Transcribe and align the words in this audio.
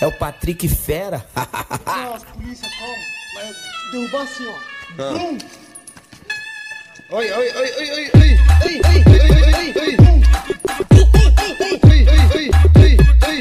É 0.00 0.06
o 0.06 0.12
Patrick 0.12 0.66
Fera. 0.66 1.26
Nossa, 1.84 2.24
polícia, 2.26 2.66
calma. 2.78 2.94
Mas 3.34 3.54
derrubar 3.92 4.22
assim, 4.22 4.46
ó. 4.46 4.54
Ah. 4.98 5.12
Bum! 5.12 5.38
Oi, 7.10 7.30
oi, 7.30 7.32
oi, 7.32 7.50
oi, 7.50 7.70
oi, 7.70 8.10
oi, 8.14 8.30
oi, 8.64 8.80
oi, 8.80 8.80
oi, 8.86 9.02
oi, 9.10 9.74
oi, 9.76 9.96
oi. 9.96 10.22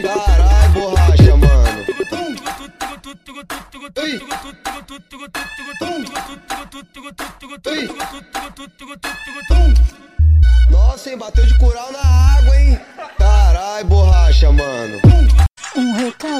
Carai, 0.01 0.69
borracha, 0.73 1.37
mano. 1.37 1.85
Oi. 3.95 4.19
Oi. 7.67 7.89
Nossa, 10.69 11.09
hein, 11.09 11.17
bateu 11.17 11.45
de 11.45 11.57
cural 11.57 11.91
na 11.93 11.99
água, 11.99 12.57
hein? 12.57 12.79
Carai, 13.17 13.83
borracha, 13.85 14.51
mano. 14.51 15.08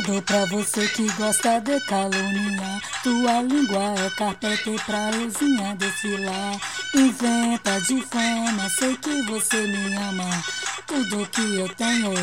Recado 0.10 0.21
pra 0.23 0.46
você 0.46 0.88
que 0.88 1.08
gosta 1.13 1.59
de 1.62 1.80
caluniar. 1.81 2.81
Tua 3.04 3.41
língua 3.44 3.94
é 3.94 4.09
carpete 4.09 4.76
pra 4.84 5.12
luzinha 5.12 5.76
desfilar. 5.76 6.59
Inventa 6.95 7.80
de 7.81 8.02
fama, 8.02 8.70
sei 8.72 8.98
que 8.98 9.22
você 9.23 9.67
me 9.67 9.95
ama. 9.98 10.44
Tudo 10.88 11.27
que 11.27 11.55
eu 11.58 11.70
tenho, 11.76 12.14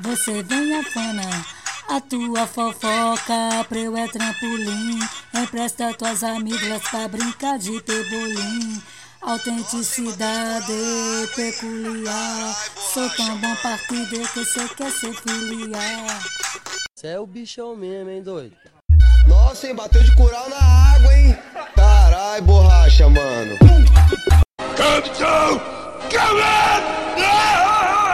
você 0.00 0.42
vem 0.42 0.80
afana. 0.80 1.46
A 1.88 2.00
tua 2.02 2.46
fofoca, 2.46 3.64
pra 3.68 3.78
eu 3.78 3.96
é 3.96 4.06
trampolim. 4.08 5.00
Empresta 5.34 5.94
tuas 5.94 6.22
amigas 6.22 6.82
pra 6.90 7.08
brincar 7.08 7.58
de 7.58 7.80
pebolim. 7.80 8.82
Autenticidade 9.22 10.72
peculiar. 11.34 12.56
Sou 12.92 13.08
tão 13.10 13.36
bom 13.38 13.56
partido 13.56 14.28
que 14.28 14.44
você 14.44 14.68
quer 14.76 14.90
ser 14.92 15.14
filiar. 15.14 16.22
Cê 17.00 17.06
é 17.06 17.18
o 17.18 17.26
bichão 17.26 17.74
mesmo, 17.74 18.10
hein, 18.10 18.22
doido? 18.22 18.54
Nossa, 19.26 19.66
hein, 19.66 19.74
bateu 19.74 20.02
de 20.02 20.14
cural 20.14 20.50
na 20.50 20.58
água, 20.58 21.14
hein? 21.14 21.34
Carai, 21.74 22.42
borracha, 22.42 23.08
mano. 23.08 23.56
Capitão! 24.76 25.58
Nossa, 27.16 28.09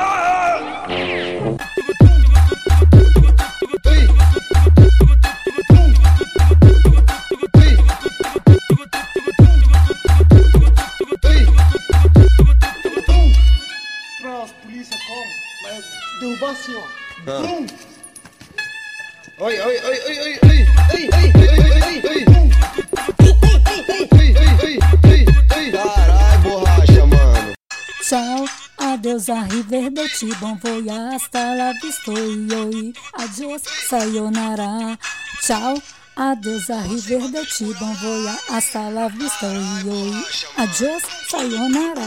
Ciao, 28.08 28.46
adeus, 28.78 29.28
arrivederci, 29.28 30.30
bon 30.40 30.56
voyage, 30.62 31.14
hasta 31.14 31.56
la 31.56 31.72
vista, 31.82 32.12
oi, 32.12 32.92
adios, 33.14 33.62
sayonara. 33.88 34.96
Ciao, 35.42 35.74
adeus, 36.14 36.70
arrivederci, 36.70 37.64
bon 37.80 37.94
voyage, 38.00 38.38
hasta 38.48 38.90
la 38.90 39.08
vista, 39.08 39.48
oi, 39.48 40.24
adios, 40.56 41.02
sayonara. 41.28 42.06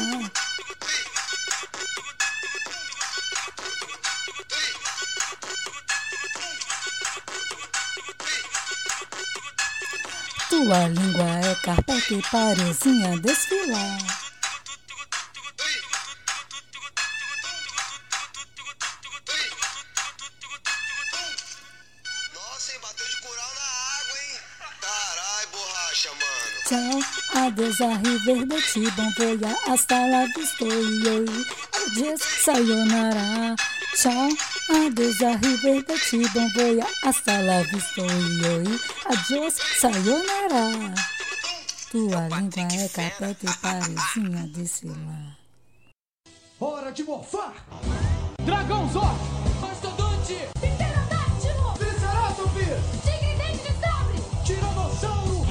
Sua 10.60 10.90
língua 10.90 11.24
é 11.24 11.56
carpete 11.64 12.16
e 12.16 12.22
parezinha 12.22 13.18
desfilar. 13.20 13.98
Nossa, 22.34 22.74
hein, 22.74 22.80
bateu 22.82 23.08
de 23.08 23.22
coral 23.22 23.52
na 23.56 23.68
água, 24.02 24.18
hein? 24.20 24.36
Carai, 24.82 25.46
borracha, 25.54 26.10
mano. 26.10 26.58
Tchau, 26.68 27.42
adeus 27.46 27.80
a 27.80 27.96
River 27.96 28.46
do 28.46 28.62
Tibão, 28.62 29.14
veia 29.18 29.58
hasta 29.66 30.08
la 30.08 30.26
vista, 30.26 30.66
yo. 30.66 31.24
Tchau. 33.96 34.59
Ciao, 34.70 34.86
adeus, 34.86 35.20
arrivederci, 35.24 36.20
bon 36.32 36.48
voyage, 36.54 36.94
hasta 37.04 37.42
la 37.42 37.64
vista, 37.64 38.04
oi, 38.04 38.46
oi, 38.54 38.80
adios, 39.06 39.56
sayonara. 39.80 40.94
Tua 41.90 42.28
língua 42.28 42.68
é 42.76 42.88
capeta 42.88 43.46
e 43.46 43.58
parezinha 43.58 44.48
desfilar. 44.54 45.40
Hora 46.60 46.92
de 46.92 47.04
morfar! 47.04 47.66
Dragão 48.46 48.88
Zord! 48.92 49.18
Mastodonte! 49.60 50.38
Pterodáctilo! 50.60 51.74
Triceratops! 51.80 52.84
Tigre 53.04 53.36
dente 53.38 53.64
de 53.64 53.74
sabre! 53.82 54.18
Tiranossauro! 54.46 55.46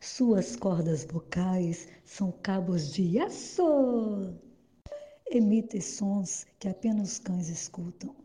Suas 0.00 0.56
cordas 0.56 1.06
vocais 1.10 1.88
são 2.04 2.32
cabos 2.42 2.92
de 2.92 3.18
aço. 3.18 4.47
Emite 5.30 5.78
sons 5.82 6.46
que 6.58 6.68
apenas 6.68 7.12
os 7.12 7.18
cães 7.18 7.48
escutam. 7.50 8.16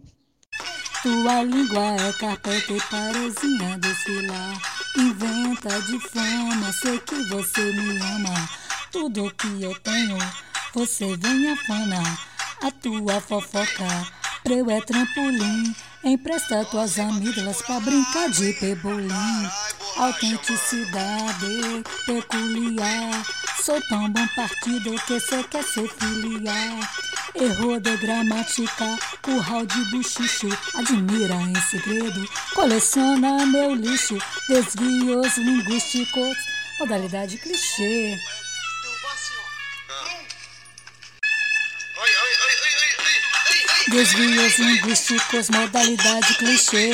Tua 1.01 1.43
língua 1.43 1.97
é 1.99 2.13
carpete 2.13 2.77
parezinha 2.89 3.77
desfilar. 3.77 4.61
Inventa 4.97 5.81
de 5.81 5.99
fama, 5.99 6.71
sei 6.71 6.97
que 6.99 7.15
você 7.25 7.73
me 7.73 7.97
ama. 7.99 8.49
Tudo 8.89 9.35
que 9.35 9.61
eu 9.61 9.77
tenho, 9.81 10.17
você 10.73 11.17
vem 11.17 11.51
afana. 11.51 12.01
A 12.61 12.71
tua 12.71 13.19
fofoca, 13.19 14.07
pra 14.41 14.53
eu 14.53 14.71
é 14.71 14.79
trampolim. 14.79 15.75
Empresta 16.05 16.63
tuas 16.63 16.97
amigas 16.97 17.61
pra 17.63 17.81
brincar 17.81 18.29
de 18.29 18.53
pebolim. 18.53 19.49
Autenticidade 19.97 21.83
peculiar. 22.05 23.42
Sou 23.63 23.79
tão 23.87 24.09
bom 24.09 24.27
partido 24.35 24.93
que 25.07 25.17
cê 25.21 25.41
quer 25.43 25.63
ser 25.63 25.87
filiar. 25.87 26.95
Errou 27.33 27.79
de 27.79 27.95
gramática, 27.95 28.99
curral 29.21 29.65
de 29.65 29.85
buchicho. 29.85 30.49
Admira 30.75 31.35
em 31.35 31.55
segredo, 31.71 32.29
coleciona 32.53 33.45
meu 33.45 33.73
lixo. 33.73 34.17
Desvios 34.49 35.37
linguísticos, 35.37 36.35
modalidade 36.77 37.37
clichê. 37.37 38.19
Desvios 43.87 44.59
linguísticos, 44.59 45.49
modalidade 45.49 46.33
clichê. 46.33 46.91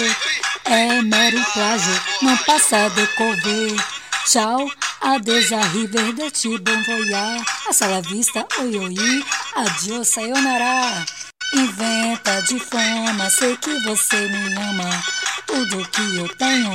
É 0.66 1.02
mero 1.02 1.44
plágio, 1.52 2.02
não 2.22 2.38
passa 2.38 2.90
de 2.90 3.08
cover. 3.08 4.00
Tchau, 4.28 4.70
adeus, 5.02 5.52
arrivederci, 5.52 6.58
bon 6.60 6.84
voyage. 6.84 7.46
Hasta 7.70 7.88
la 7.88 8.02
vista, 8.02 8.46
oi, 8.60 8.78
oi, 8.78 9.24
adiós, 9.56 10.08
sayonara. 10.08 11.06
Inventa 11.54 12.42
de 12.44 12.60
fama, 12.60 13.30
sei 13.30 13.58
que 13.58 13.80
você 13.84 14.28
me 14.28 14.56
ama. 14.56 15.04
Tudo 15.48 15.88
que 15.90 16.18
eu 16.18 16.28
tenho, 16.36 16.74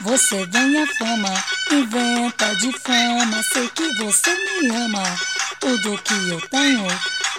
você 0.00 0.46
vem 0.46 0.82
a 0.82 0.86
fama. 0.86 1.44
Inventa 1.70 2.54
de 2.56 2.72
fama, 2.78 3.42
sei 3.52 3.68
que 3.68 3.86
você 4.02 4.34
me 4.34 4.74
ama. 4.76 5.02
Tudo 5.60 5.98
que 5.98 6.30
eu 6.30 6.40
tenho, 6.48 6.86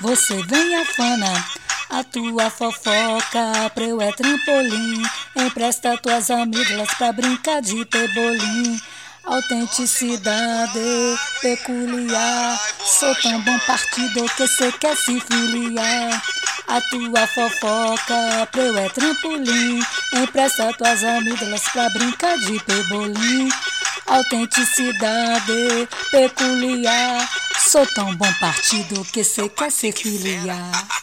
você 0.02 0.44
vem 0.44 0.76
a 0.76 0.86
fana. 0.86 1.46
A 1.90 2.04
tua 2.04 2.50
fofoca, 2.50 3.70
pra 3.74 3.84
eu 3.84 4.02
é 4.02 4.12
trampolim. 4.12 5.04
Empresta 5.36 5.98
tuas 5.98 6.30
amigas 6.30 6.90
pra 6.98 7.12
brincar 7.12 7.62
de 7.62 7.86
pebolim. 7.86 8.80
Autenticidade 9.26 10.80
peculiar. 11.42 12.60
Sou 13.00 13.16
tão 13.16 13.42
bom 13.42 13.58
partido 13.60 14.24
que 14.38 14.48
cê 14.48 14.72
quer 14.74 14.96
se 14.96 15.20
filiar. 15.20 16.22
A 16.68 16.80
tua 16.82 17.28
fofoca, 17.28 18.48
pra 18.52 18.62
eu 18.62 18.78
é 18.78 18.90
trampolim. 18.90 19.82
Empresta 20.14 20.72
tuas 20.78 21.04
amigas 21.04 21.62
pra 21.74 21.90
brincar 21.90 22.38
de 22.38 22.60
pebolim. 22.66 23.50
Autenticidade 24.06 25.88
peculiar. 26.12 27.28
Sou 27.58 27.86
tão 27.88 28.16
bom 28.16 28.32
partido 28.40 29.04
que 29.06 29.24
cê 29.24 29.50
quer 29.50 29.72
se 29.72 29.92
filiar. 29.92 30.95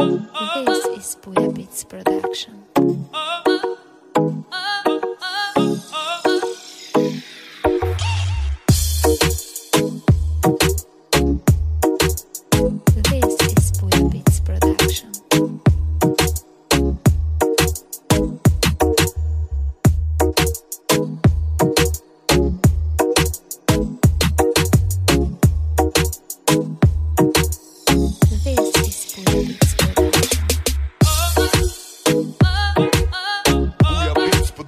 This 0.00 0.86
is 0.86 1.14
Buddha 1.16 1.52
Beats 1.52 1.84
Production. 1.84 2.64
Oh, 2.76 3.06
oh, 3.12 3.78
oh. 4.16 4.69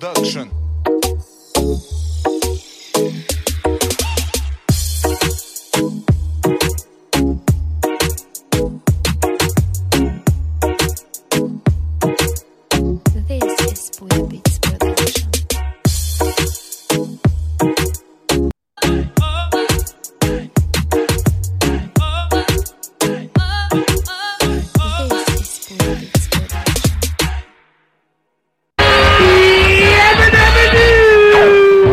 production. 0.00 0.69